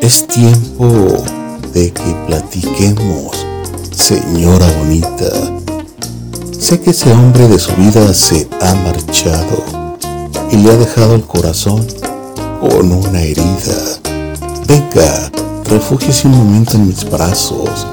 [0.00, 1.24] Es tiempo
[1.72, 3.46] de que platiquemos,
[3.90, 5.30] señora bonita.
[6.58, 9.64] Sé que ese hombre de su vida se ha marchado
[10.50, 11.86] y le ha dejado el corazón
[12.60, 13.98] con una herida.
[14.66, 15.30] Venga,
[15.64, 17.86] refúgiese un momento en mis brazos,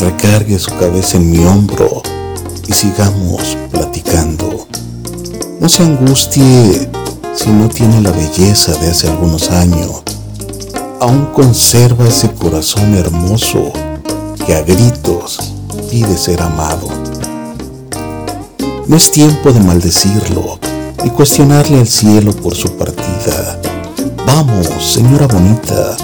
[0.00, 2.02] recargue su cabeza en mi hombro
[2.66, 4.66] y sigamos platicando.
[5.60, 6.88] No se angustie
[7.34, 10.04] si no tiene la belleza de hace algunos años
[11.04, 13.70] aún conserva ese corazón hermoso
[14.46, 15.38] que a gritos
[15.90, 16.88] pide ser amado.
[18.86, 20.58] No es tiempo de maldecirlo
[21.04, 23.60] ni cuestionarle al cielo por su partida.
[24.26, 25.94] Vamos, señora bonita,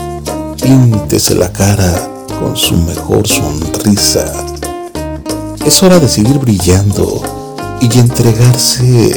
[0.63, 2.07] píntese la cara
[2.39, 4.31] con su mejor sonrisa.
[5.65, 7.23] Es hora de seguir brillando
[7.81, 9.17] y entregarse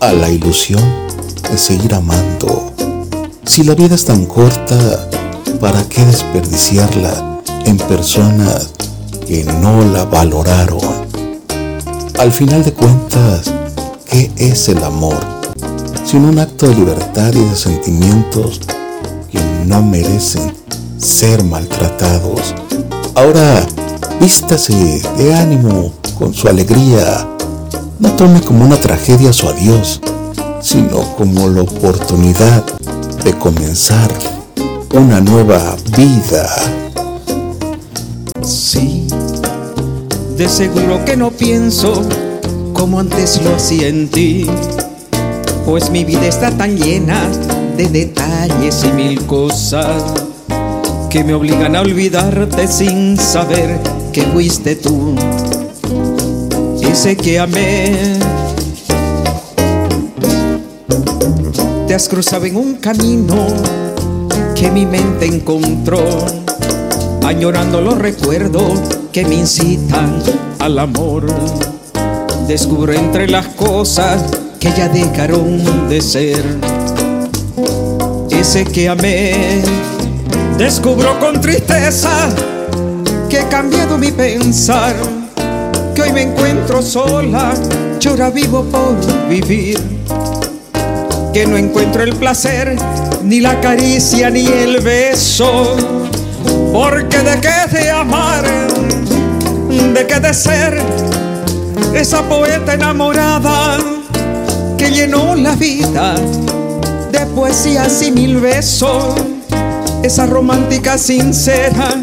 [0.00, 0.82] a la ilusión
[1.50, 2.72] de seguir amando.
[3.44, 5.08] Si la vida es tan corta,
[5.60, 8.70] ¿para qué desperdiciarla en personas
[9.26, 10.80] que no la valoraron?
[12.18, 13.52] Al final de cuentas,
[14.08, 15.18] ¿qué es el amor?
[16.04, 18.60] Sino un acto de libertad y de sentimientos
[19.30, 20.52] que no merecen
[20.98, 22.54] ser maltratados.
[23.14, 23.66] Ahora,
[24.20, 27.26] vístase de ánimo con su alegría.
[27.98, 30.00] No tome como una tragedia su adiós,
[30.60, 32.64] sino como la oportunidad
[33.24, 34.08] de comenzar
[34.92, 36.48] una nueva vida.
[38.42, 39.06] Sí,
[40.36, 42.02] de seguro que no pienso
[42.72, 44.46] como antes lo hacía en ti,
[45.66, 47.28] pues mi vida está tan llena
[47.76, 50.02] de detalles y mil cosas
[51.10, 53.78] que me obligan a olvidarte sin saber
[54.12, 55.14] que fuiste tú,
[56.80, 58.18] ese que amé.
[61.86, 63.34] Te has cruzado en un camino
[64.58, 66.02] que mi mente encontró,
[67.24, 68.80] añorando los recuerdos
[69.12, 70.20] que me incitan
[70.58, 71.26] al amor.
[72.48, 74.24] Descubro entre las cosas
[74.58, 76.42] que ya dejaron de ser.
[78.30, 79.62] Ese que amé,
[80.56, 82.28] descubro con tristeza
[83.28, 84.96] que he cambiado mi pensar,
[85.94, 87.54] que hoy me encuentro sola,
[88.08, 89.78] ahora vivo por vivir,
[91.32, 92.76] que no encuentro el placer
[93.22, 95.76] ni la caricia, ni el beso.
[96.72, 98.44] Porque de qué de amar,
[99.94, 100.80] de qué de ser
[101.94, 103.78] esa poeta enamorada
[104.76, 106.14] que llenó la vida
[107.10, 109.14] de poesías y mil besos.
[110.02, 111.94] Esa romántica sincera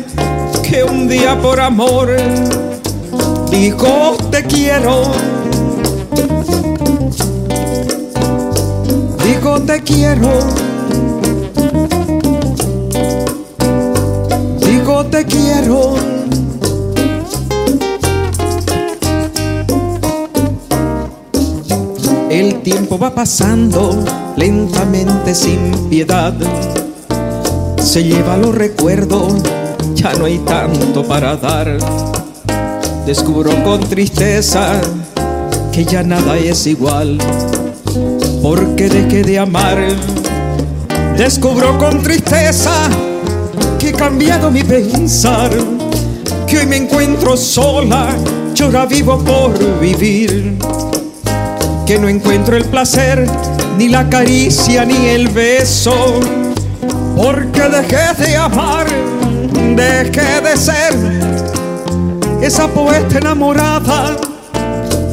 [0.61, 2.15] que un día por amor
[3.49, 5.34] dijo te quiero.
[9.75, 10.29] Te quiero.
[15.11, 15.95] te quiero.
[22.29, 24.03] El tiempo va pasando
[24.37, 26.33] lentamente sin piedad.
[27.77, 29.33] Se lleva los recuerdos,
[29.93, 31.77] ya no hay tanto para dar.
[33.05, 34.79] Descubro con tristeza
[35.71, 37.17] que ya nada es igual,
[38.45, 39.75] porque dejé de amar.
[41.17, 42.87] Descubro con tristeza
[43.79, 45.49] que he cambiado mi pensar,
[46.45, 48.09] que hoy me encuentro sola,
[48.53, 50.59] yo vivo por vivir,
[51.87, 53.27] que no encuentro el placer,
[53.79, 56.19] ni la caricia, ni el beso,
[57.17, 58.85] porque dejé de amar,
[59.75, 60.93] dejé de ser
[62.43, 64.15] esa poeta enamorada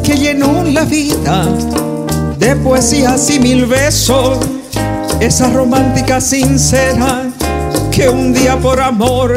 [0.03, 1.47] que llenó la vida
[2.42, 4.38] de poesías y mil besos,
[5.20, 7.30] esa romántica sincera
[7.92, 9.32] que un día por amor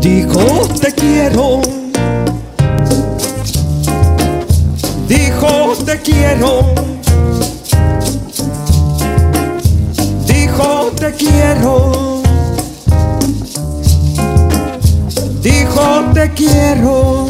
[0.00, 1.60] dijo te quiero.
[5.06, 6.74] Dijo te quiero.
[10.26, 12.22] Dijo te quiero.
[15.40, 17.27] Dijo te quiero.